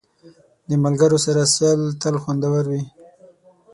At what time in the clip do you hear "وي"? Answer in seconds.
2.71-2.83